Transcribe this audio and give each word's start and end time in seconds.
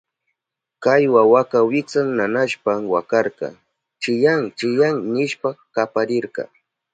Kay 0.83 1.03
wawaka 1.15 1.57
wiksan 1.71 2.07
nanashpan 2.17 2.79
wakarka, 2.93 3.47
chiyán 4.01 4.41
chiyán 4.57 4.95
nishpa 5.15 5.49
kaparirka. 5.75 6.43